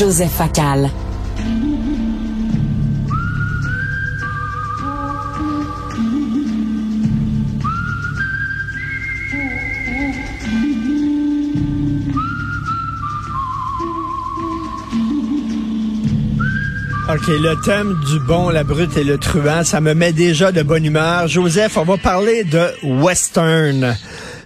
Joseph 0.00 0.32
Facal. 0.32 0.90
OK, 17.10 17.26
le 17.28 17.60
thème 17.62 17.94
du 18.08 18.20
bon, 18.20 18.48
la 18.48 18.64
brute 18.64 18.96
et 18.96 19.04
le 19.04 19.18
truand, 19.18 19.64
ça 19.64 19.82
me 19.82 19.92
met 19.92 20.14
déjà 20.14 20.50
de 20.50 20.62
bonne 20.62 20.86
humeur. 20.86 21.28
Joseph, 21.28 21.76
on 21.76 21.84
va 21.84 21.98
parler 21.98 22.44
de 22.44 22.70
western. 23.02 23.94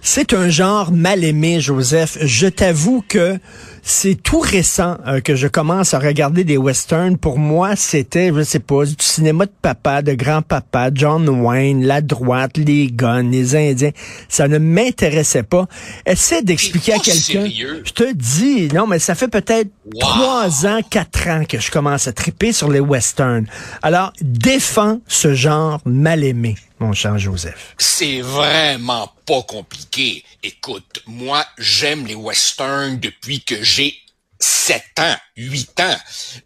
C'est 0.01 0.33
un 0.33 0.49
genre 0.49 0.91
mal 0.91 1.23
aimé, 1.23 1.61
Joseph. 1.61 2.17
Je 2.21 2.47
t'avoue 2.47 3.03
que 3.07 3.39
c'est 3.87 4.15
tout 4.15 4.39
récent 4.39 4.97
euh, 5.05 5.21
que 5.21 5.35
je 5.35 5.47
commence 5.47 5.93
à 5.93 5.99
regarder 5.99 6.43
des 6.43 6.57
westerns. 6.57 7.19
Pour 7.19 7.37
moi, 7.37 7.75
c'était, 7.75 8.31
je 8.33 8.41
sais 8.41 8.59
pas, 8.59 8.83
du 8.83 8.95
cinéma 8.97 9.45
de 9.45 9.51
papa, 9.61 10.01
de 10.01 10.13
grand-papa, 10.15 10.89
John 10.91 11.29
Wayne, 11.29 11.85
la 11.85 12.01
droite, 12.01 12.57
les 12.57 12.87
guns, 12.87 13.29
les 13.29 13.55
Indiens. 13.55 13.91
Ça 14.27 14.47
ne 14.47 14.57
m'intéressait 14.57 15.43
pas. 15.43 15.67
Essaie 16.07 16.41
d'expliquer 16.41 16.93
à 16.93 16.97
quelqu'un. 16.97 17.47
Je 17.47 17.91
te 17.91 18.11
dis, 18.11 18.69
non, 18.73 18.87
mais 18.87 18.97
ça 18.97 19.13
fait 19.13 19.27
peut-être 19.27 19.69
trois 19.99 20.65
ans, 20.65 20.79
quatre 20.89 21.27
ans 21.27 21.43
que 21.47 21.59
je 21.59 21.69
commence 21.69 22.07
à 22.07 22.11
triper 22.11 22.53
sur 22.53 22.71
les 22.71 22.79
westerns. 22.79 23.45
Alors, 23.83 24.13
défends 24.19 24.99
ce 25.07 25.35
genre 25.35 25.79
mal 25.85 26.23
aimé 26.23 26.55
mon 26.79 26.93
cher 26.93 27.17
Joseph? 27.17 27.75
C'est 27.77 28.21
vraiment 28.21 29.11
pas 29.25 29.41
compliqué. 29.43 30.23
Écoute, 30.43 31.01
moi, 31.07 31.45
j'aime 31.57 32.05
les 32.05 32.15
westerns 32.15 32.99
depuis 32.99 33.41
que 33.41 33.63
j'ai 33.75 33.99
7 34.39 34.83
ans, 34.99 35.17
8 35.35 35.79
ans. 35.81 35.97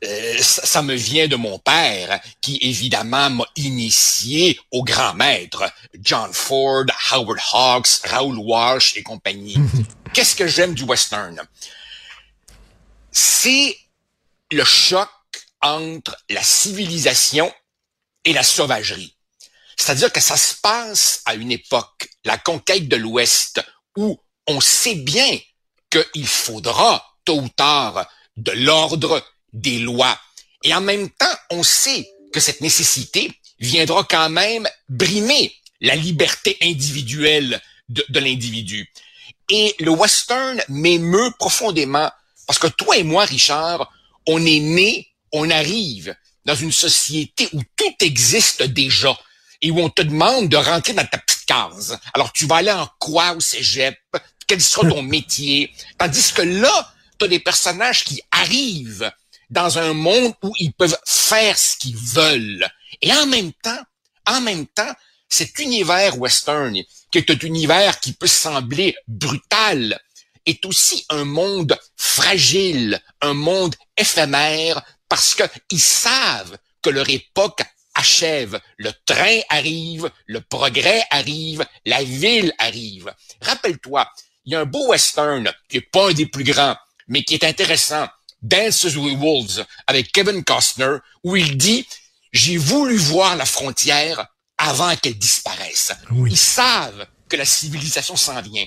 Euh, 0.04 0.38
ça, 0.42 0.82
me 0.82 0.96
vient 0.96 1.28
de 1.28 1.36
mon 1.36 1.60
père, 1.60 2.20
qui 2.42 2.58
évidemment 2.62 3.30
m'a 3.30 3.46
initié 3.56 4.60
au 4.72 4.84
grand 4.84 5.14
maître, 5.14 5.72
John 6.00 6.34
Ford, 6.34 6.86
Howard 7.12 7.40
Hawks, 7.54 8.02
Raoul 8.06 8.38
Walsh 8.40 8.98
et 8.98 9.04
compagnie. 9.04 9.58
Qu'est-ce 10.14 10.36
que 10.36 10.48
j'aime 10.48 10.74
du 10.74 10.84
western? 10.84 11.40
C'est 13.12 13.78
le 14.52 14.64
choc 14.64 15.10
entre 15.62 16.16
la 16.30 16.44
civilisation 16.44 17.52
et 18.26 18.34
la 18.34 18.44
sauvagerie. 18.44 19.16
C'est-à-dire 19.78 20.12
que 20.12 20.20
ça 20.20 20.36
se 20.36 20.56
passe 20.56 21.22
à 21.26 21.36
une 21.36 21.52
époque, 21.52 22.10
la 22.26 22.38
conquête 22.38 22.88
de 22.88 22.96
l'Ouest, 22.96 23.62
où 23.98 24.20
on 24.48 24.62
sait 24.62 24.96
bien 24.96 25.40
qu'il 25.90 26.28
faudra, 26.28 27.09
tôt 27.30 27.42
ou 27.42 27.50
tard, 27.50 28.10
de 28.38 28.52
l'ordre, 28.54 29.24
des 29.54 29.78
lois. 29.78 30.20
Et 30.64 30.74
en 30.74 30.82
même 30.82 31.10
temps, 31.12 31.38
on 31.52 31.62
sait 31.62 32.10
que 32.34 32.40
cette 32.40 32.62
nécessité 32.62 33.32
viendra 33.60 34.04
quand 34.04 34.30
même 34.30 34.68
brimer 34.88 35.54
la 35.80 35.96
liberté 35.96 36.58
individuelle 36.64 37.62
de, 37.88 38.04
de 38.10 38.20
l'individu. 38.20 38.92
Et 39.52 39.76
le 39.80 39.92
western 39.92 40.60
m'émeut 40.70 41.32
profondément 41.38 42.10
parce 42.48 42.58
que 42.58 42.66
toi 42.66 42.98
et 42.98 43.04
moi, 43.04 43.26
Richard, 43.26 43.92
on 44.26 44.44
est 44.44 44.60
né, 44.60 45.08
on 45.32 45.52
arrive 45.52 46.16
dans 46.46 46.56
une 46.56 46.72
société 46.72 47.48
où 47.54 47.62
tout 47.76 47.96
existe 48.00 48.64
déjà 48.64 49.16
et 49.62 49.70
où 49.70 49.80
on 49.80 49.90
te 49.92 50.02
demande 50.02 50.50
de 50.50 50.58
rentrer 50.58 50.94
dans 50.94 51.06
ta 51.06 51.20
petite 51.20 51.46
case. 51.46 52.00
Alors, 52.16 52.34
tu 52.34 52.48
vas 52.48 52.56
aller 52.56 52.72
en 52.72 52.90
quoi 52.98 53.34
au 53.34 53.40
cégep? 53.40 54.00
Quel 54.48 54.62
sera 54.62 54.90
ton 54.90 55.04
métier? 55.16 55.72
Tandis 56.00 56.34
que 56.34 56.42
là, 56.42 56.92
tu 57.20 57.26
as 57.26 57.28
des 57.28 57.40
personnages 57.40 58.04
qui 58.04 58.22
arrivent 58.32 59.12
dans 59.50 59.78
un 59.80 59.94
monde 59.94 60.34
où 60.44 60.54
ils 60.60 60.74
peuvent 60.74 60.98
faire 61.06 61.58
ce 61.58 61.78
qu'ils 61.78 61.98
veulent. 61.98 62.68
Et 63.02 63.12
en 63.14 63.26
même 63.26 63.52
temps, 63.54 63.82
en 64.26 64.42
même 64.42 64.68
temps, 64.68 64.94
cet 65.28 65.60
univers 65.60 66.18
western, 66.18 66.76
qui 67.12 67.18
est 67.18 67.32
un 67.32 67.48
univers 67.48 68.00
qui 68.00 68.14
peut 68.14 68.28
sembler 68.28 68.96
brutal, 69.08 70.00
est 70.46 70.66
aussi 70.66 71.06
un 71.10 71.26
monde 71.26 71.78
fragile, 71.98 73.00
un 73.22 73.34
monde 73.34 73.76
éphémère, 73.98 74.82
parce 75.08 75.36
qu'ils 75.68 75.80
savent 75.80 76.58
que 76.82 76.90
leur 76.90 77.10
époque 77.10 77.62
achève. 77.96 78.60
Le 78.78 78.92
train 79.06 79.40
arrive, 79.50 80.10
le 80.26 80.42
progrès 80.42 81.04
arrive, 81.12 81.66
la 81.86 82.04
ville 82.04 82.54
arrive. 82.58 83.14
Rappelle-toi, 83.42 84.10
il 84.46 84.54
y 84.54 84.56
a 84.56 84.62
un 84.62 84.66
beau 84.66 84.88
western 84.88 85.52
qui 85.68 85.78
est 85.78 85.82
pas 85.82 86.10
un 86.10 86.14
des 86.14 86.26
plus 86.26 86.44
grands, 86.44 86.78
mais 87.10 87.24
qui 87.24 87.34
est 87.34 87.44
intéressant. 87.44 88.08
Dances 88.42 88.96
with 88.96 89.18
Wolves 89.18 89.66
avec 89.86 90.14
Kevin 90.14 90.44
Costner, 90.46 90.98
où 91.26 91.36
il 91.36 91.58
dit 91.58 91.86
j'ai 92.32 92.58
voulu 92.58 92.96
voir 92.96 93.36
la 93.36 93.46
frontière 93.46 94.28
avant 94.58 94.96
qu'elle 94.96 95.18
disparaisse. 95.18 95.92
Ils 96.28 96.38
savent 96.38 97.06
que 97.28 97.36
la 97.36 97.46
civilisation 97.46 98.16
s'en 98.16 98.42
vient. 98.42 98.66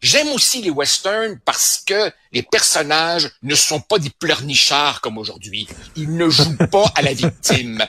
J'aime 0.00 0.28
aussi 0.28 0.62
les 0.62 0.70
westerns 0.70 1.38
parce 1.44 1.82
que 1.84 2.10
les 2.32 2.42
personnages 2.42 3.30
ne 3.42 3.54
sont 3.54 3.80
pas 3.80 3.98
des 3.98 4.10
pleurnichards 4.10 5.00
comme 5.02 5.18
aujourd'hui. 5.18 5.68
Ils 5.96 6.14
ne 6.16 6.30
jouent 6.30 6.56
pas 6.70 6.90
à 6.94 7.02
la 7.02 7.12
victime. 7.12 7.84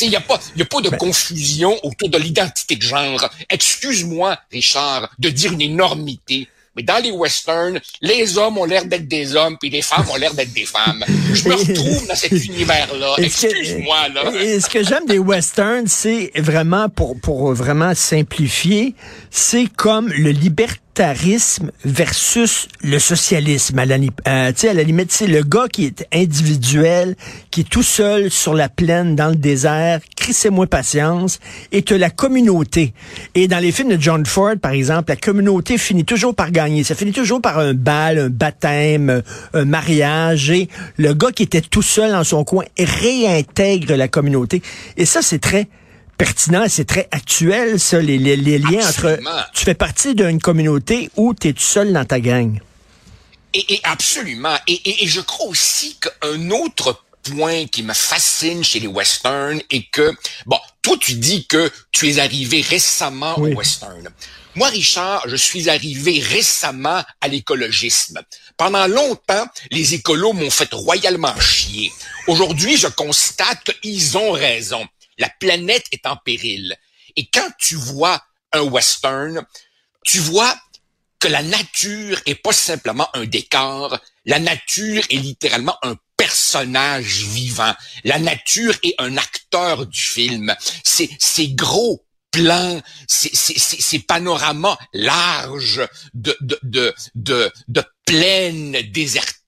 Il 0.00 0.10
n'y 0.10 0.16
a, 0.16 0.20
pas, 0.20 0.38
y 0.56 0.62
a 0.62 0.66
pas 0.66 0.80
de 0.80 0.90
ben 0.90 0.98
confusion 0.98 1.78
autour 1.84 2.08
de 2.08 2.18
l'identité 2.18 2.76
de 2.76 2.82
genre. 2.82 3.28
Excuse-moi, 3.48 4.38
Richard, 4.50 5.10
de 5.18 5.30
dire 5.30 5.52
une 5.52 5.62
énormité. 5.62 6.48
Mais 6.80 6.84
dans 6.84 7.02
les 7.02 7.10
westerns, 7.10 7.78
les 8.00 8.38
hommes 8.38 8.56
ont 8.56 8.64
l'air 8.64 8.86
d'être 8.86 9.06
des 9.06 9.36
hommes, 9.36 9.58
puis 9.60 9.68
les 9.68 9.82
femmes 9.82 10.06
ont 10.10 10.16
l'air 10.16 10.32
d'être 10.32 10.54
des 10.54 10.64
femmes. 10.64 11.04
Je 11.34 11.46
me 11.46 11.54
retrouve 11.54 12.06
dans 12.06 12.14
cet 12.14 12.32
univers-là. 12.46 13.16
Excuse-moi, 13.18 14.08
là. 14.14 14.32
Et 14.40 14.60
ce 14.60 14.70
que 14.70 14.82
j'aime 14.82 15.04
des 15.04 15.18
westerns, 15.18 15.88
c'est 15.88 16.30
vraiment, 16.36 16.88
pour, 16.88 17.20
pour 17.20 17.52
vraiment 17.52 17.94
simplifier, 17.94 18.94
c'est 19.30 19.66
comme 19.76 20.08
le 20.08 20.30
liberté 20.30 20.78
versus 21.84 22.68
le 22.82 22.98
socialisme. 22.98 23.78
Euh, 23.78 24.52
à 24.62 24.74
la 24.74 24.82
limite, 24.82 25.12
c'est 25.12 25.26
le 25.26 25.42
gars 25.42 25.66
qui 25.72 25.86
est 25.86 26.06
individuel, 26.12 27.16
qui 27.50 27.62
est 27.62 27.68
tout 27.68 27.82
seul 27.82 28.30
sur 28.30 28.54
la 28.54 28.68
plaine, 28.68 29.16
dans 29.16 29.28
le 29.28 29.36
désert, 29.36 30.00
crissez-moi 30.16 30.66
patience, 30.66 31.40
et 31.72 31.82
que 31.82 31.94
la 31.94 32.10
communauté. 32.10 32.92
Et 33.34 33.48
dans 33.48 33.60
les 33.60 33.72
films 33.72 33.96
de 33.96 34.00
John 34.00 34.26
Ford, 34.26 34.56
par 34.60 34.72
exemple, 34.72 35.10
la 35.10 35.16
communauté 35.16 35.78
finit 35.78 36.04
toujours 36.04 36.34
par 36.34 36.50
gagner. 36.50 36.84
Ça 36.84 36.94
finit 36.94 37.12
toujours 37.12 37.40
par 37.40 37.58
un 37.58 37.72
bal, 37.72 38.18
un 38.18 38.28
baptême, 38.28 39.22
un 39.54 39.64
mariage, 39.64 40.50
et 40.50 40.68
le 40.98 41.14
gars 41.14 41.32
qui 41.32 41.44
était 41.44 41.62
tout 41.62 41.82
seul 41.82 42.12
dans 42.12 42.24
son 42.24 42.44
coin 42.44 42.64
réintègre 42.78 43.94
la 43.94 44.08
communauté. 44.08 44.60
Et 44.98 45.06
ça, 45.06 45.22
c'est 45.22 45.38
très 45.38 45.68
pertinent, 46.20 46.66
c'est 46.68 46.84
très 46.84 47.08
actuel, 47.12 47.80
ça, 47.80 47.98
les, 47.98 48.18
les, 48.18 48.58
liens 48.58 48.86
entre... 48.86 49.18
Tu 49.54 49.64
fais 49.64 49.74
partie 49.74 50.14
d'une 50.14 50.38
communauté 50.38 51.08
où 51.16 51.32
tu 51.32 51.48
es 51.48 51.52
tout 51.54 51.62
seul 51.62 51.94
dans 51.94 52.04
ta 52.04 52.20
gang? 52.20 52.60
Et, 53.54 53.74
et 53.74 53.80
absolument. 53.84 54.54
Et, 54.68 55.02
et, 55.02 55.08
je 55.08 55.22
crois 55.22 55.46
aussi 55.46 55.96
qu'un 55.96 56.50
autre 56.50 57.02
point 57.22 57.64
qui 57.66 57.82
me 57.82 57.94
fascine 57.94 58.62
chez 58.62 58.80
les 58.80 58.86
westerns 58.86 59.62
est 59.70 59.90
que, 59.90 60.12
bon, 60.44 60.58
toi 60.82 60.96
tu 61.00 61.14
dis 61.14 61.46
que 61.46 61.70
tu 61.90 62.10
es 62.10 62.18
arrivé 62.18 62.60
récemment 62.60 63.38
au 63.38 63.46
western. 63.46 64.10
Moi, 64.56 64.68
Richard, 64.68 65.26
je 65.26 65.36
suis 65.36 65.70
arrivé 65.70 66.20
récemment 66.20 67.02
à 67.22 67.28
l'écologisme. 67.28 68.20
Pendant 68.58 68.86
longtemps, 68.88 69.46
les 69.70 69.94
écolos 69.94 70.34
m'ont 70.34 70.50
fait 70.50 70.72
royalement 70.72 71.38
chier. 71.40 71.90
Aujourd'hui, 72.26 72.76
je 72.76 72.88
constate 72.88 73.70
qu'ils 73.80 74.18
ont 74.18 74.32
raison. 74.32 74.86
La 75.20 75.28
planète 75.28 75.86
est 75.92 76.06
en 76.06 76.16
péril. 76.16 76.76
Et 77.14 77.26
quand 77.26 77.48
tu 77.58 77.76
vois 77.76 78.20
un 78.52 78.62
western, 78.62 79.46
tu 80.04 80.18
vois 80.18 80.58
que 81.20 81.28
la 81.28 81.42
nature 81.42 82.20
est 82.26 82.34
pas 82.34 82.52
simplement 82.52 83.08
un 83.14 83.26
décor, 83.26 83.98
la 84.24 84.40
nature 84.40 85.04
est 85.10 85.16
littéralement 85.16 85.76
un 85.82 85.96
personnage 86.16 87.24
vivant. 87.26 87.74
La 88.04 88.18
nature 88.18 88.74
est 88.82 88.94
un 88.98 89.16
acteur 89.16 89.86
du 89.86 90.00
film. 90.00 90.54
C'est, 90.82 91.10
c'est 91.18 91.48
gros 91.48 92.04
plans, 92.30 92.80
ces, 93.08 93.30
ces, 93.34 93.98
panoramas 93.98 94.78
larges 94.92 95.86
de, 96.14 96.36
de, 96.40 96.58
de, 96.62 96.94
de, 97.14 97.52
de 97.68 97.84
plaines 98.06 98.78
désertiques 98.92 99.39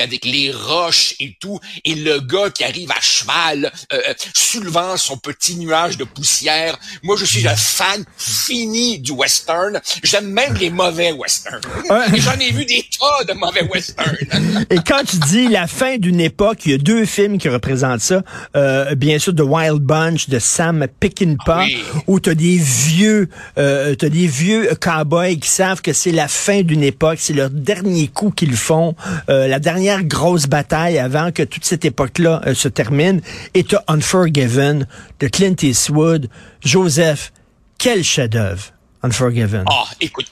avec 0.00 0.24
les 0.24 0.50
roches 0.50 1.14
et 1.20 1.36
tout, 1.40 1.60
et 1.84 1.94
le 1.94 2.20
gars 2.20 2.50
qui 2.50 2.64
arrive 2.64 2.90
à 2.90 3.00
cheval, 3.00 3.70
euh, 3.92 4.00
euh, 4.08 4.14
soulevant 4.34 4.96
son 4.96 5.16
petit 5.18 5.56
nuage 5.56 5.96
de 5.96 6.04
poussière. 6.04 6.78
Moi, 7.02 7.16
je 7.18 7.24
suis 7.24 7.46
un 7.46 7.56
fan 7.56 8.04
fini 8.16 8.98
du 8.98 9.12
western. 9.12 9.80
J'aime 10.02 10.30
même 10.30 10.54
les 10.54 10.70
mauvais 10.70 11.12
westerns. 11.12 11.60
Et 12.14 12.20
j'en 12.20 12.38
ai 12.38 12.50
vu 12.50 12.64
des 12.64 12.84
tas 12.98 13.24
de 13.24 13.38
mauvais 13.38 13.62
westerns. 13.62 14.16
et 14.70 14.78
quand 14.86 15.02
tu 15.04 15.16
dis 15.28 15.48
la 15.48 15.66
fin 15.66 15.98
d'une 15.98 16.20
époque, 16.20 16.64
il 16.66 16.72
y 16.72 16.74
a 16.74 16.78
deux 16.78 17.04
films 17.04 17.38
qui 17.38 17.48
représentent 17.48 18.00
ça. 18.00 18.22
Euh, 18.56 18.94
bien 18.94 19.18
sûr, 19.18 19.34
The 19.34 19.40
Wild 19.40 19.80
Bunch 19.80 20.28
de 20.28 20.38
Sam 20.38 20.86
Peckinpah, 21.00 21.64
ah 21.64 22.00
où 22.06 22.20
tu 22.20 22.30
as 22.30 22.34
des 22.34 22.56
vieux, 22.56 23.28
euh, 23.58 23.94
t'as 23.94 24.08
des 24.08 24.26
vieux 24.26 24.70
cowboys 24.80 25.38
qui 25.38 25.48
savent 25.48 25.82
que 25.82 25.92
c'est 25.92 26.12
la 26.12 26.28
fin 26.28 26.62
d'une 26.62 26.82
époque, 26.82 27.18
c'est 27.20 27.32
leur 27.32 27.50
dernier 27.50 28.08
coup 28.08 28.30
qu'ils 28.30 28.56
font. 28.56 28.94
Euh, 29.28 29.47
la 29.48 29.58
dernière 29.58 30.04
grosse 30.04 30.46
bataille 30.46 30.98
avant 30.98 31.32
que 31.32 31.42
toute 31.42 31.64
cette 31.64 31.84
époque-là 31.84 32.42
euh, 32.46 32.54
se 32.54 32.68
termine. 32.68 33.20
Et 33.54 33.64
t'as 33.64 33.82
Unforgiven 33.88 34.86
de 35.20 35.28
Clint 35.28 35.56
Eastwood. 35.62 36.28
Joseph, 36.64 37.32
quel 37.78 38.04
chef-d'œuvre, 38.04 38.72
Unforgiven? 39.02 39.64
Ah, 39.70 39.84
écoute, 40.00 40.26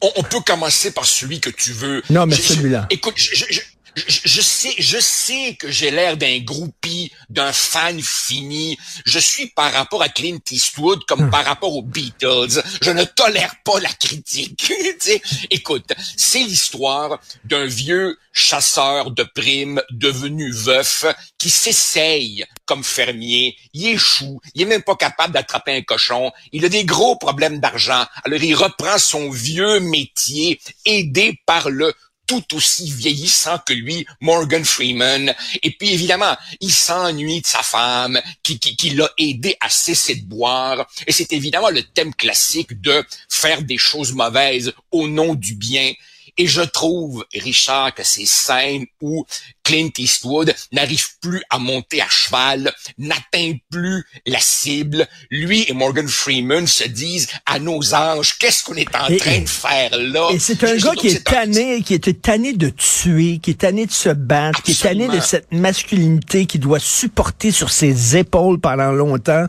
on, 0.00 0.22
peut 0.22 0.40
commencer 0.46 0.92
par 0.92 1.04
celui 1.04 1.40
que 1.40 1.50
tu 1.50 1.72
veux. 1.72 2.02
Non, 2.10 2.26
mais 2.26 2.36
celui-là. 2.36 2.86
Écoute, 2.90 3.14
je, 3.16 3.34
je, 3.34 3.60
je 3.96 4.98
sais 5.00 5.54
que 5.56 5.70
j'ai 5.70 5.90
l'air 5.90 6.16
d'un 6.16 6.38
groupie, 6.38 7.12
d'un 7.28 7.52
fan 7.52 8.00
fini. 8.02 8.78
Je 9.04 9.18
suis 9.18 9.48
par 9.48 9.72
rapport 9.72 10.02
à 10.02 10.08
Clint 10.08 10.38
Eastwood 10.50 11.04
comme 11.04 11.30
par 11.30 11.44
rapport 11.44 11.74
aux 11.74 11.82
Beatles. 11.82 12.62
Je 12.80 12.90
ne 12.90 13.04
tolère 13.04 13.54
pas 13.64 13.80
la 13.80 13.92
critique. 13.92 14.72
Écoute, 15.50 15.92
c'est 16.16 16.42
l'histoire 16.42 17.20
d'un 17.44 17.66
vieux 17.66 18.18
chasseur 18.32 19.10
de 19.10 19.24
primes 19.24 19.82
devenu 19.90 20.50
veuf 20.50 21.04
qui 21.38 21.50
s'essaye 21.50 22.44
comme 22.64 22.84
fermier. 22.84 23.56
Il 23.74 23.88
échoue. 23.88 24.40
Il 24.54 24.62
est 24.62 24.66
même 24.66 24.82
pas 24.82 24.96
capable 24.96 25.34
d'attraper 25.34 25.76
un 25.76 25.82
cochon. 25.82 26.32
Il 26.52 26.64
a 26.64 26.68
des 26.68 26.84
gros 26.84 27.16
problèmes 27.16 27.60
d'argent. 27.60 28.06
Alors 28.24 28.42
il 28.42 28.54
reprend 28.54 28.98
son 28.98 29.30
vieux 29.30 29.80
métier 29.80 30.60
aidé 30.86 31.38
par 31.46 31.68
le 31.68 31.92
tout 32.26 32.54
aussi 32.54 32.90
vieillissant 32.90 33.58
que 33.66 33.72
lui, 33.72 34.06
Morgan 34.20 34.64
Freeman. 34.64 35.34
Et 35.62 35.70
puis 35.72 35.92
évidemment, 35.92 36.36
il 36.60 36.72
s'ennuie 36.72 37.40
de 37.40 37.46
sa 37.46 37.62
femme 37.62 38.20
qui, 38.42 38.58
qui, 38.58 38.76
qui 38.76 38.90
l'a 38.90 39.10
aidé 39.18 39.56
à 39.60 39.68
cesser 39.68 40.14
de 40.14 40.24
boire. 40.24 40.86
Et 41.06 41.12
c'est 41.12 41.32
évidemment 41.32 41.70
le 41.70 41.82
thème 41.82 42.14
classique 42.14 42.80
de 42.80 43.04
faire 43.28 43.62
des 43.62 43.78
choses 43.78 44.12
mauvaises 44.12 44.72
au 44.90 45.08
nom 45.08 45.34
du 45.34 45.54
bien. 45.54 45.92
Et 46.38 46.46
je 46.46 46.62
trouve, 46.62 47.24
Richard, 47.34 47.94
que 47.94 48.02
ces 48.02 48.24
scènes 48.24 48.86
où 49.02 49.26
Clint 49.64 49.90
Eastwood 49.98 50.54
n'arrive 50.72 51.04
plus 51.20 51.42
à 51.50 51.58
monter 51.58 52.00
à 52.00 52.08
cheval, 52.08 52.72
n'atteint 52.96 53.52
plus 53.70 54.04
la 54.26 54.40
cible, 54.40 55.06
lui 55.30 55.66
et 55.68 55.74
Morgan 55.74 56.08
Freeman 56.08 56.66
se 56.66 56.84
disent 56.84 57.28
à 57.44 57.58
nos 57.58 57.94
anges, 57.94 58.38
qu'est-ce 58.38 58.64
qu'on 58.64 58.74
est 58.74 58.94
en 58.96 59.14
train 59.16 59.40
de 59.40 59.48
faire 59.48 59.90
là? 59.98 60.28
Et 60.32 60.38
c'est 60.38 60.64
un 60.64 60.76
gars 60.76 60.94
qui 60.94 61.08
est 61.08 61.24
tanné, 61.24 61.82
qui 61.82 61.94
est 61.94 62.22
tanné 62.22 62.54
de 62.54 62.70
tuer, 62.70 63.38
qui 63.38 63.50
est 63.50 63.60
tanné 63.60 63.84
de 63.84 63.92
se 63.92 64.08
battre, 64.08 64.62
qui 64.62 64.72
est 64.72 64.82
tanné 64.82 65.08
de 65.08 65.20
cette 65.20 65.52
masculinité 65.52 66.46
qui 66.46 66.58
doit 66.58 66.80
supporter 66.80 67.50
sur 67.50 67.70
ses 67.70 68.16
épaules 68.16 68.58
pendant 68.58 68.92
longtemps. 68.92 69.46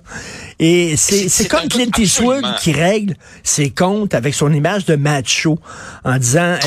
Et 0.59 0.97
c'est 0.97 1.47
comme 1.47 1.69
Clint 1.69 1.91
Eastwood 1.97 2.44
qui 2.62 2.74
règle 2.74 3.15
ses 3.44 3.69
comptes 3.69 4.13
avec 4.13 4.33
son 4.33 4.51
image 4.53 4.85
de 4.85 4.95
macho 4.95 5.59
en 6.03 6.18
disant, 6.18 6.57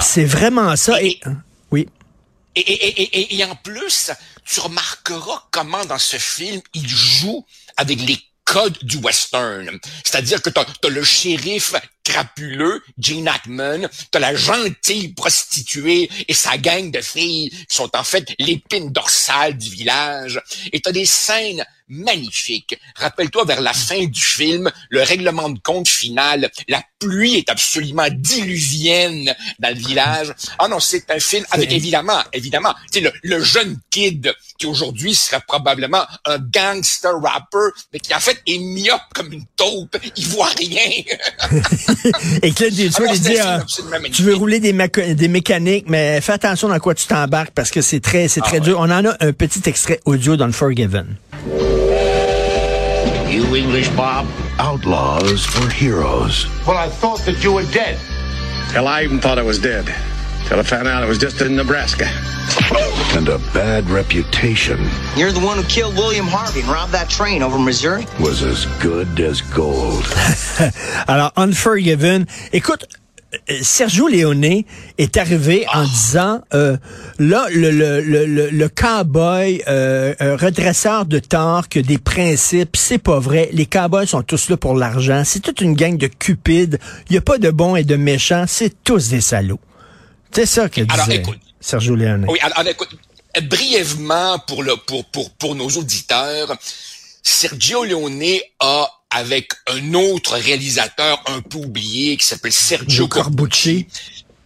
c'est 0.00 0.24
vraiment 0.24 0.76
ça. 0.76 1.02
Et, 1.02 1.20
oui. 1.70 1.88
Et, 2.54 2.60
et, 2.60 3.02
et, 3.02 3.36
et, 3.36 3.44
en 3.44 3.54
plus, 3.56 4.10
tu 4.44 4.60
remarqueras 4.60 5.44
comment 5.50 5.84
dans 5.84 5.98
ce 5.98 6.16
film, 6.16 6.60
il 6.74 6.88
joue 6.88 7.44
avec 7.76 8.00
les 8.00 8.18
codes 8.44 8.78
du 8.82 8.96
western. 8.96 9.78
C'est-à-dire 10.04 10.40
que 10.40 10.50
t'as 10.50 10.62
as 10.62 10.88
le 10.88 11.04
shérif 11.04 11.74
crapuleux, 12.06 12.82
Gene 12.98 13.28
Hackman, 13.28 13.88
t'as 14.10 14.20
la 14.20 14.34
gentille 14.34 15.08
prostituée 15.08 16.08
et 16.28 16.34
sa 16.34 16.56
gang 16.56 16.90
de 16.90 17.00
filles 17.00 17.50
qui 17.50 17.76
sont 17.76 17.90
en 17.96 18.04
fait 18.04 18.32
l'épine 18.38 18.92
dorsale 18.92 19.56
du 19.56 19.70
village. 19.70 20.40
Et 20.72 20.80
t'as 20.80 20.92
des 20.92 21.06
scènes 21.06 21.64
magnifique. 21.88 22.78
Rappelle-toi, 22.96 23.44
vers 23.44 23.60
la 23.60 23.72
fin 23.72 24.04
du 24.04 24.20
film, 24.20 24.70
le 24.90 25.02
règlement 25.02 25.48
de 25.48 25.58
compte 25.60 25.88
final, 25.88 26.50
la 26.68 26.82
pluie 26.98 27.36
est 27.36 27.50
absolument 27.50 28.08
diluvienne 28.10 29.34
dans 29.58 29.68
le 29.68 29.80
village. 29.80 30.34
Ah 30.58 30.68
non, 30.68 30.80
c'est 30.80 31.10
un 31.10 31.20
film 31.20 31.44
avec 31.50 31.70
évidemment, 31.70 32.22
évidemment, 32.32 32.74
tu 32.92 33.02
sais, 33.02 33.12
le, 33.22 33.42
jeune 33.42 33.78
kid 33.90 34.34
qui 34.58 34.66
aujourd'hui 34.66 35.14
serait 35.14 35.42
probablement 35.46 36.04
un 36.24 36.38
gangster 36.38 37.12
rapper, 37.22 37.68
mais 37.92 38.00
qui 38.00 38.14
en 38.14 38.20
fait 38.20 38.42
est 38.46 38.58
myope 38.58 39.00
comme 39.14 39.32
une 39.32 39.46
taupe, 39.56 39.96
il 40.16 40.26
voit 40.26 40.50
rien. 40.58 41.02
Et 42.42 42.50
Dessois, 42.50 43.06
il 43.12 43.20
dit, 43.20 43.38
ah, 43.42 43.60
tu 44.12 44.22
veux 44.22 44.34
rouler 44.34 44.60
des, 44.60 44.72
des 45.14 45.28
mécaniques, 45.28 45.86
mais 45.88 46.20
fais 46.20 46.32
attention 46.32 46.68
dans 46.68 46.78
quoi 46.78 46.94
tu 46.94 47.06
t'embarques 47.06 47.52
parce 47.54 47.70
que 47.70 47.80
c'est 47.80 48.00
très, 48.00 48.28
c'est 48.28 48.40
ah 48.44 48.48
très 48.48 48.60
dur. 48.60 48.78
On 48.78 48.90
en 48.90 49.04
a 49.04 49.16
un 49.20 49.32
petit 49.32 49.62
extrait 49.66 50.00
audio 50.04 50.36
dans 50.36 50.46
le 50.46 50.52
Forgiven. 50.52 51.16
You 53.28 53.44
English, 53.54 53.90
Bob? 53.90 54.26
Outlaws 54.58 55.46
or 55.60 55.68
heroes? 55.68 56.46
Well, 56.66 56.78
I 56.78 56.88
thought 56.88 57.20
that 57.26 57.42
you 57.44 57.52
were 57.52 57.66
dead. 57.72 57.96
Hell, 58.72 58.86
I 58.88 59.04
even 59.04 59.20
thought 59.20 59.38
I 59.38 59.42
was 59.42 59.58
dead. 59.58 59.84
Till 60.46 60.60
I 60.60 60.62
found 60.62 60.86
out 60.86 61.02
it 61.02 61.08
was 61.08 61.18
just 61.18 61.40
in 61.40 61.56
Nebraska. 61.56 62.06
And 63.16 63.28
a 63.28 63.38
bad 63.52 63.90
reputation. 63.90 64.78
You're 65.16 65.32
the 65.32 65.44
one 65.44 65.56
who 65.56 65.64
killed 65.64 65.96
William 65.96 66.26
Harvey 66.26 66.60
and 66.60 66.68
robbed 66.68 66.92
that 66.92 67.10
train 67.10 67.42
over 67.42 67.58
Missouri? 67.58 68.06
Was 68.20 68.44
as 68.44 68.66
good 68.80 69.18
as 69.18 69.40
gold. 69.40 70.04
Alors, 71.08 71.32
Unforgiven. 71.36 72.26
Écoute, 72.52 72.86
Sergio 73.60 74.06
Leone 74.06 74.62
est 74.98 75.16
arrivé 75.16 75.66
en 75.74 75.80
ah. 75.80 75.84
disant 75.84 76.40
euh, 76.54 76.76
là 77.18 77.48
le 77.52 77.72
le 77.72 78.00
le 78.00 78.50
le, 78.50 78.68
cowboy 78.68 79.62
euh, 79.66 80.14
redresseur 80.40 81.06
de 81.06 81.18
torque 81.18 81.78
des 81.78 81.98
principes 81.98 82.76
c'est 82.76 82.98
pas 82.98 83.18
vrai 83.18 83.50
les 83.52 83.66
cowboys 83.66 84.06
sont 84.06 84.22
tous 84.22 84.48
là 84.48 84.56
pour 84.56 84.74
l'argent 84.74 85.22
c'est 85.24 85.40
toute 85.40 85.60
une 85.60 85.74
gang 85.74 85.98
de 85.98 86.06
cupides 86.06 86.78
il 87.10 87.14
y 87.14 87.18
a 87.18 87.20
pas 87.20 87.38
de 87.38 87.50
bons 87.50 87.76
et 87.76 87.84
de 87.84 87.96
méchants 87.96 88.44
c'est 88.46 88.72
tous 88.84 89.08
des 89.10 89.20
salauds 89.20 89.60
c'est 90.36 90.44
ça 90.44 90.68
que 90.68 90.82
disait 90.82 91.22
Sergio 91.60 91.96
Leone 91.96 92.26
oui 92.28 92.38
alors 92.42 92.68
écoute 92.68 92.90
brièvement 93.44 94.38
pour 94.40 94.62
le 94.62 94.76
pour 94.76 95.04
pour 95.06 95.30
pour 95.30 95.54
nos 95.54 95.68
auditeurs 95.68 96.54
Sergio 97.22 97.84
Leone 97.84 98.38
a 98.60 98.88
avec 99.10 99.50
un 99.68 99.94
autre 99.94 100.36
réalisateur 100.36 101.22
un 101.26 101.40
peu 101.40 101.56
oublié 101.56 102.18
qui 102.18 102.26
s'appelle 102.26 102.52
Sergio 102.52 103.08
Corbucci. 103.08 103.86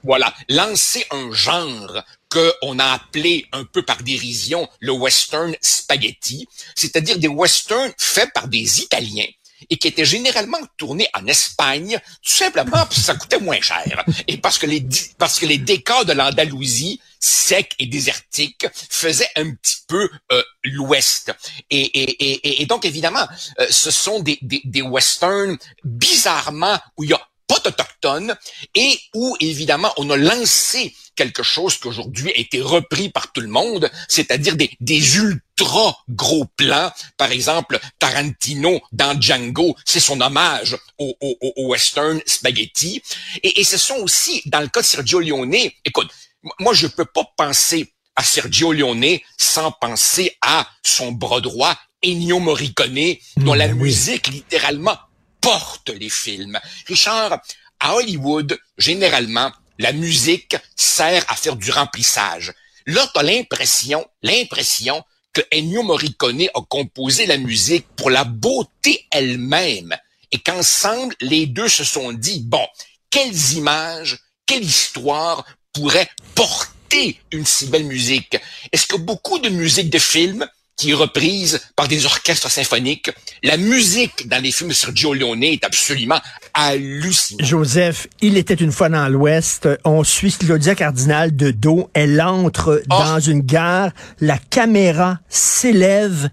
Voilà, 0.03 0.33
lancer 0.49 1.05
un 1.11 1.31
genre 1.33 2.03
que 2.31 2.53
on 2.63 2.79
a 2.79 2.85
appelé 2.85 3.47
un 3.53 3.65
peu 3.65 3.85
par 3.85 4.03
dérision 4.03 4.67
le 4.79 4.93
western 4.93 5.55
spaghetti, 5.61 6.49
c'est-à-dire 6.75 7.19
des 7.19 7.29
westerns 7.29 7.93
faits 7.99 8.33
par 8.33 8.49
des 8.49 8.81
Italiens 8.81 9.27
et 9.69 9.77
qui 9.77 9.89
étaient 9.89 10.05
généralement 10.05 10.59
tournés 10.77 11.09
en 11.15 11.27
Espagne, 11.27 11.99
tout 12.23 12.33
simplement 12.33 12.71
parce 12.73 12.97
que 12.97 13.01
ça 13.01 13.15
coûtait 13.15 13.39
moins 13.39 13.61
cher 13.61 14.05
et 14.27 14.39
parce 14.39 14.59
que 14.59 14.67
les 14.67 14.87
parce 15.19 15.39
que 15.39 15.47
les 15.47 15.59
décors 15.59 16.05
de 16.05 16.13
l'Andalousie 16.13 17.01
sec 17.21 17.75
et 17.79 17.87
désertique 17.87 18.67
faisaient 18.73 19.29
un 19.37 19.55
petit 19.55 19.83
peu 19.87 20.09
euh, 20.33 20.43
l'Ouest. 20.65 21.33
Et, 21.69 21.81
et, 21.81 22.31
et, 22.31 22.63
et, 22.63 22.67
donc 22.67 22.87
évidemment, 22.87 23.27
euh, 23.59 23.67
ce 23.71 23.91
sont 23.91 24.21
des, 24.21 24.39
des, 24.41 24.63
des 24.65 24.83
westerns 24.83 25.59
bizarrement 25.85 26.79
où 26.97 27.05
il 27.05 27.11
y 27.11 27.13
a 27.13 27.21
pas 27.47 27.61
et 28.75 28.99
où 29.15 29.37
évidemment 29.41 29.93
on 29.97 30.11
a 30.11 30.17
lancé 30.17 30.95
quelque 31.17 31.43
chose 31.43 31.77
qui 31.79 31.87
aujourd'hui 31.87 32.31
a 32.31 32.39
été 32.39 32.63
repris 32.63 33.11
par 33.11 33.33
tout 33.33 33.41
le 33.41 33.49
monde, 33.49 33.91
c'est-à-dire 34.09 34.57
des, 34.57 34.71
des 34.81 35.17
ultra 35.17 35.99
gros 36.09 36.47
plans. 36.57 36.91
Par 37.19 37.31
exemple, 37.31 37.79
Tarantino 37.99 38.81
dans 38.93 39.21
Django, 39.21 39.77
c'est 39.85 40.01
son 40.01 40.21
hommage 40.21 40.77
au, 40.99 41.15
au, 41.21 41.37
au 41.57 41.67
western 41.69 42.21
spaghetti. 42.27 43.03
Et, 43.43 43.61
et 43.61 43.65
ce 43.65 43.77
sont 43.77 43.97
aussi, 43.97 44.43
dans 44.47 44.61
le 44.61 44.69
cas 44.69 44.81
de 44.81 44.87
Sergio 44.87 45.21
Leone, 45.21 45.55
écoute, 45.85 46.11
moi 46.59 46.73
je 46.73 46.87
peux 46.87 47.05
pas 47.05 47.25
penser 47.37 47.93
à 48.17 48.25
Sergio 48.25 48.73
Leone 48.73 49.19
sans 49.37 49.73
penser 49.73 50.37
à 50.41 50.67
son 50.83 51.13
bras 51.13 51.41
droit, 51.41 51.77
Ennio 52.03 52.39
Morricone, 52.39 53.17
dont 53.37 53.55
la 53.55 53.69
musique 53.69 54.29
littéralement 54.29 54.99
porte 55.43 55.91
les 55.91 56.09
films. 56.09 56.59
Richard, 56.87 57.41
à 57.81 57.95
Hollywood, 57.97 58.59
généralement, 58.79 59.51
la 59.79 59.93
musique 59.93 60.57
sert 60.77 61.25
à 61.29 61.37
faire 61.37 61.57
du 61.57 61.71
remplissage. 61.71 62.53
Là, 62.87 63.09
tu 63.13 63.19
as 63.19 63.23
l'impression, 63.23 64.07
l'impression 64.23 65.03
que 65.33 65.41
Ennio 65.53 65.83
Morricone 65.83 66.49
a 66.55 66.61
composé 66.69 67.27
la 67.27 67.39
musique 67.39 67.87
pour 67.97 68.11
la 68.11 68.25
beauté 68.25 69.07
elle-même 69.11 69.97
et 70.33 70.39
qu'ensemble, 70.39 71.15
les 71.21 71.47
deux 71.47 71.69
se 71.69 71.85
sont 71.85 72.13
dit, 72.13 72.41
bon, 72.41 72.67
quelles 73.11 73.53
images, 73.53 74.19
quelle 74.47 74.65
histoire 74.65 75.45
pourrait 75.73 76.09
porter 76.35 77.21
une 77.33 77.47
si 77.47 77.67
belle 77.67 77.85
musique? 77.85 78.37
Est-ce 78.73 78.87
que 78.87 78.97
beaucoup 78.97 79.39
de 79.39 79.49
musique 79.49 79.91
de 79.91 79.99
films 79.99 80.47
qui 80.81 80.93
est 80.93 80.95
reprise 80.95 81.61
par 81.77 81.89
des 81.89 82.07
orchestres 82.07 82.51
symphoniques. 82.51 83.11
La 83.43 83.59
musique 83.59 84.27
dans 84.29 84.43
les 84.43 84.51
films 84.51 84.71
de 84.71 84.75
Sergio 84.75 85.13
Leone 85.13 85.43
est 85.43 85.63
absolument 85.63 86.19
hallucinante. 86.55 87.47
Joseph, 87.47 88.07
il 88.23 88.39
était 88.39 88.55
une 88.55 88.73
fois 88.73 88.89
dans 88.89 89.07
l'Ouest. 89.09 89.69
On 89.85 90.05
suit 90.05 90.33
Claudia 90.33 90.75
Cardinal 90.75 91.37
de 91.37 91.51
dos. 91.51 91.91
Elle 91.93 92.23
entre 92.23 92.83
oh. 92.83 92.89
dans 92.89 93.21
une 93.21 93.43
gare. 93.43 93.91
La 94.21 94.39
caméra 94.39 95.19
s'élève 95.29 96.31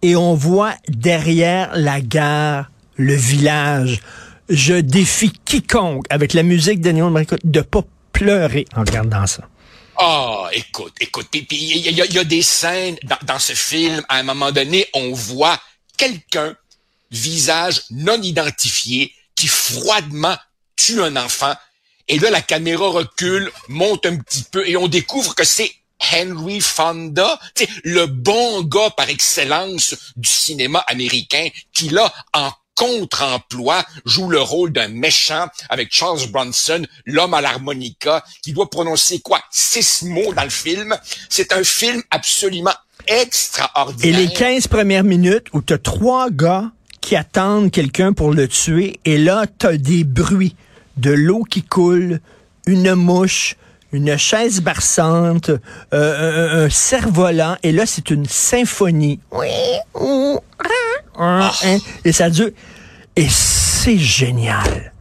et 0.00 0.16
on 0.16 0.34
voit 0.34 0.72
derrière 0.88 1.70
la 1.74 2.00
gare 2.00 2.70
le 2.96 3.14
village. 3.14 4.00
Je 4.48 4.74
défie 4.74 5.32
quiconque 5.44 6.06
avec 6.08 6.32
la 6.32 6.42
musique 6.42 6.80
de 6.80 6.90
Néon 6.90 7.12
de 7.44 7.60
pas 7.60 7.82
pleuré 8.12 8.64
en 8.74 8.80
regardant 8.80 9.26
ça. 9.26 9.42
Ah, 10.02 10.48
écoute, 10.52 10.94
écoute, 10.98 11.28
puis 11.30 11.44
il 11.50 11.90
y, 11.90 12.18
a- 12.18 12.24
des 12.24 12.40
scènes 12.40 12.98
dans, 13.22 13.38
ce 13.38 13.52
film, 13.52 14.02
à 14.08 14.16
un 14.16 14.22
moment 14.22 14.50
donné, 14.50 14.88
on 14.94 15.12
voit 15.12 15.60
quelqu'un, 15.98 16.56
visage 17.10 17.82
non 17.90 18.20
identifié, 18.22 19.14
qui 19.36 19.46
froidement 19.46 20.38
tue 20.74 21.02
un 21.02 21.16
enfant. 21.16 21.54
Et 22.08 22.18
là, 22.18 22.30
la 22.30 22.40
caméra 22.40 22.88
recule, 22.88 23.52
monte 23.68 24.06
un 24.06 24.16
petit 24.16 24.44
peu, 24.44 24.66
et 24.66 24.78
on 24.78 24.88
découvre 24.88 25.34
que 25.34 25.44
c'est 25.44 25.70
Henry 26.14 26.62
Fonda, 26.62 27.38
le 27.84 28.06
bon 28.06 28.62
gars 28.62 28.88
par 28.96 29.10
excellence 29.10 29.94
du 30.16 30.30
cinéma 30.30 30.78
américain, 30.88 31.46
qui 31.74 31.90
là, 31.90 32.10
en 32.32 32.50
contre-emploi, 32.80 33.84
joue 34.06 34.30
le 34.30 34.40
rôle 34.40 34.72
d'un 34.72 34.88
méchant 34.88 35.46
avec 35.68 35.88
Charles 35.92 36.26
Bronson, 36.30 36.82
l'homme 37.04 37.34
à 37.34 37.42
l'harmonica, 37.42 38.24
qui 38.42 38.54
doit 38.54 38.70
prononcer 38.70 39.20
quoi? 39.20 39.40
Six 39.50 40.02
mots 40.04 40.32
dans 40.34 40.44
le 40.44 40.50
film. 40.50 40.96
C'est 41.28 41.52
un 41.52 41.62
film 41.62 42.02
absolument 42.10 42.72
Et 43.06 43.12
extraordinaire. 43.20 44.18
les 44.18 44.28
15 44.32 44.68
premières 44.68 45.04
minutes 45.04 45.48
où 45.52 45.60
tu 45.60 45.74
as 45.74 45.78
trois 45.78 46.30
gars 46.30 46.70
qui 47.02 47.16
attendent 47.16 47.70
quelqu'un 47.70 48.14
pour 48.14 48.32
le 48.32 48.48
tuer, 48.48 48.98
et 49.04 49.18
là, 49.18 49.44
tu 49.58 49.66
as 49.66 49.76
des 49.76 50.04
bruits 50.04 50.56
de 50.96 51.10
l'eau 51.10 51.44
qui 51.44 51.62
coule, 51.62 52.20
une 52.66 52.94
mouche, 52.94 53.56
une 53.92 54.16
chaise 54.16 54.60
berçante, 54.62 55.50
euh, 55.92 56.60
un, 56.62 56.64
un 56.64 56.70
cerf-volant, 56.70 57.56
et 57.62 57.72
là, 57.72 57.84
c'est 57.86 58.10
une 58.10 58.26
symphonie. 58.26 59.18
Oui, 59.32 59.48
ouh, 59.94 60.38
ah, 60.62 60.68
hein, 61.20 61.50
et 62.04 62.12
ça 62.12 62.30
dure. 62.30 62.50
Et 63.16 63.28
c'est 63.28 63.98
génial. 63.98 64.92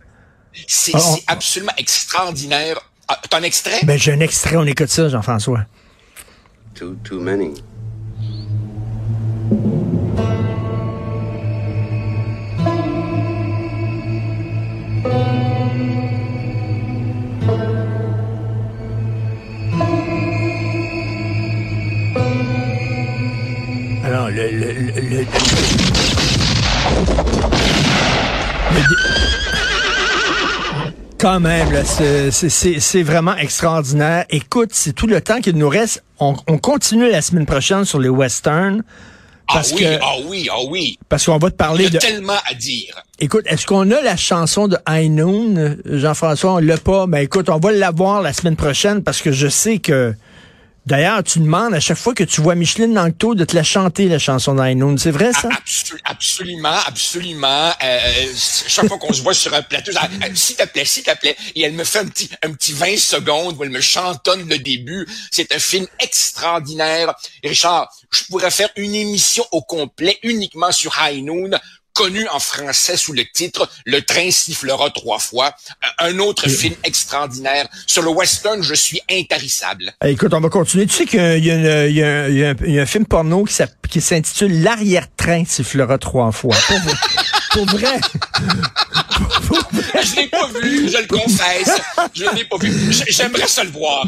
C'est 0.68 0.92
c'est 0.92 0.98
oh. 0.98 1.20
absolument 1.28 1.72
extraordinaire. 1.78 2.80
Ah, 3.08 3.20
T'as 3.30 3.40
un 3.40 3.44
extrait? 3.44 3.80
Ben, 3.84 3.98
j'ai 3.98 4.12
un 4.12 4.20
extrait, 4.20 4.56
on 4.56 4.66
écoute 4.66 4.90
ça, 4.90 5.10
Jean-François. 5.10 5.66
Too, 6.76 6.96
too 7.04 7.20
many. 7.20 7.54
Alors, 24.04 24.30
le... 24.30 24.50
le, 24.52 24.72
le, 24.74 25.22
le- 25.22 25.89
Quand 31.20 31.40
même, 31.42 31.72
là, 31.74 31.84
c'est- 31.84 32.32
c'est- 32.32 32.50
c'est 32.50 32.80
c'est 32.80 33.04
vraiment 33.04 33.36
extraordinaire. 33.36 34.26
Écoute, 34.30 34.70
c'est 34.72 34.94
tout 34.94 35.06
le 35.08 35.20
temps 35.20 35.42
qu'il 35.42 35.58
nous 35.58 35.68
reste. 35.68 36.02
On, 36.20 36.36
on 36.48 36.58
continue 36.58 37.10
la 37.12 37.22
semaine 37.22 37.46
prochaine 37.46 37.84
sur 37.84 38.00
les 38.00 38.08
westerns. 38.08 38.84
Ah 39.50 39.56
Parce 39.56 39.72
oui, 39.74 39.80
que 39.80 40.00
ah 40.02 40.14
oui, 40.28 40.48
ah 40.52 40.58
oui. 40.70 40.98
parce 41.10 41.26
qu'on 41.26 41.38
va 41.38 41.50
te 41.50 41.56
Il 41.56 41.56
y 41.56 41.58
parler 41.58 41.86
a 41.88 41.90
de. 41.90 41.98
tellement 41.98 42.38
à 42.50 42.54
dire. 42.54 42.96
Écoute, 43.20 43.44
est-ce 43.48 43.66
qu'on 43.66 43.92
a 43.92 44.02
la 44.02 44.16
chanson 44.16 44.68
de 44.70 44.78
High 44.88 45.12
Noon, 45.12 45.76
Jean-François? 45.86 46.54
On 46.54 46.58
l'a 46.60 46.78
pas. 46.78 47.06
Ben 47.08 47.18
écoute, 47.18 47.50
on 47.50 47.58
va 47.58 47.72
l'avoir 47.74 48.22
la 48.22 48.32
semaine 48.32 48.56
prochaine 48.56 49.04
parce 49.04 49.22
que 49.22 49.32
je 49.34 49.48
sais 49.50 49.80
que. 49.80 50.14
D'ailleurs, 50.86 51.24
tu 51.24 51.40
demandes 51.40 51.74
à 51.76 51.80
chaque 51.80 51.98
fois 51.98 52.14
que 52.16 52.24
tu 52.24 52.42
vois 52.42 52.56
Micheline 52.56 52.94
Langto 52.96 53.36
de 53.36 53.46
te 53.46 53.56
la 53.56 53.64
chanter, 53.64 54.08
la 54.08 54.18
chanson 54.18 54.56
Noon. 54.56 54.98
C'est 54.98 55.12
vrai, 55.12 55.32
ça? 55.34 55.50
Absol- 55.50 56.00
absolument, 56.04 56.78
absolument. 56.88 57.70
Euh, 57.70 57.74
euh, 57.84 58.26
chaque 58.68 58.88
fois 58.88 58.98
qu'on 58.98 59.14
se 59.14 59.22
voit 59.22 59.34
sur 59.36 59.54
un 59.54 59.62
plateau, 59.62 59.92
Euh, 59.92 60.28
s'il 60.34 60.56
te 60.56 60.66
plaît, 60.66 60.86
s'il 60.86 61.04
te 61.04 61.16
plaît, 61.18 61.36
et 61.56 61.62
elle 61.62 61.74
me 61.74 61.84
fait 61.84 62.00
un 62.00 62.08
petit, 62.08 62.30
un 62.44 62.52
petit 62.54 62.74
20 62.74 62.98
secondes 62.98 63.56
où 63.58 63.64
elle 63.64 63.70
me 63.70 63.82
chantonne 63.82 64.48
le 64.50 64.58
début. 64.58 65.08
C'est 65.32 65.54
un 65.54 65.60
film 65.60 65.86
extraordinaire. 66.00 67.14
Richard, 67.44 67.90
je 68.12 68.24
pourrais 68.30 68.52
faire 68.52 68.70
une 68.76 68.96
émission 68.96 69.46
au 69.52 69.62
complet 69.62 70.18
uniquement 70.24 70.72
sur 70.72 70.96
High 71.00 71.24
connu 72.00 72.26
en 72.30 72.40
français 72.40 72.96
sous 72.96 73.12
le 73.14 73.24
titre 73.34 73.70
Le 73.86 74.02
train 74.02 74.32
sifflera 74.32 74.90
trois 74.90 75.20
fois. 75.20 75.52
Un 76.00 76.10
un 76.10 76.20
autre 76.20 76.48
film 76.50 76.74
extraordinaire. 76.86 77.68
Sur 77.86 78.02
le 78.04 78.10
western, 78.10 78.64
je 78.64 78.74
suis 78.74 79.00
intarissable. 79.12 79.92
Eh, 80.04 80.12
Écoute, 80.12 80.34
on 80.34 80.40
va 80.40 80.50
continuer. 80.50 80.86
Tu 80.88 80.94
sais 80.96 81.06
qu'il 81.06 81.20
y 81.20 81.52
a, 81.52 81.88
y 81.88 81.94
y 81.94 82.04
un- 82.04 82.56
y 82.66 82.80
a 82.80 82.86
film 82.86 83.06
porno 83.06 83.44
qui 83.90 84.02
s'intitule 84.02 84.64
L'arrière-train 84.64 85.44
sifflera 85.46 85.98
trois 85.98 86.32
fois. 86.32 86.56
Pour, 86.68 86.78
vrai- 86.80 86.96
pour 87.52 87.66
vrai. 87.78 88.00
Je 90.04 90.16
l'ai 90.16 90.28
pas 90.28 90.48
vu, 90.62 90.90
je 90.90 90.98
le 90.98 91.08
confesse. 91.08 91.72
Je 92.14 92.24
l'ai 92.36 92.46
pas 92.46 92.58
vu. 92.58 92.92
J'aimerais 93.10 93.48
ça 93.48 93.64
le 93.64 93.72
voir. 93.72 94.06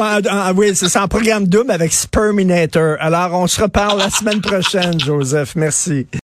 Ah, 0.00 0.20
ah, 0.30 0.52
oui, 0.54 0.72
c'est 0.74 0.96
en 0.96 1.08
programme 1.08 1.46
double 1.46 1.70
avec 1.72 1.92
Sperminator. 1.92 2.96
Alors, 3.00 3.32
on 3.34 3.46
se 3.46 3.60
reparle 3.60 3.98
la 3.98 4.10
semaine 4.10 4.40
prochaine, 4.40 4.98
Joseph. 5.00 5.52
Merci. 5.56 6.06